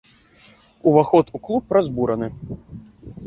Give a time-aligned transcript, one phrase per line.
[0.91, 2.29] Уваход у клуб разбураны.